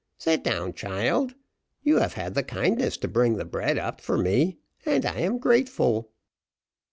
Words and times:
Sit 0.17 0.43
down, 0.43 0.73
child; 0.73 1.35
you 1.83 1.99
have 1.99 2.13
had 2.13 2.33
the 2.33 2.41
kindness 2.41 2.97
to 2.97 3.07
bring 3.07 3.35
the 3.37 3.45
bread 3.45 3.77
up 3.77 4.01
for 4.01 4.17
me, 4.17 4.57
and 4.83 5.05
I 5.05 5.19
am 5.19 5.37
grateful." 5.37 6.09